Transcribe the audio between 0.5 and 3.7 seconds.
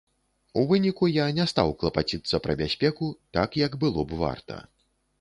У выніку я не стаў клапаціцца пра бяспеку так,